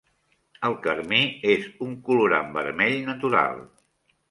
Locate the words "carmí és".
0.85-1.67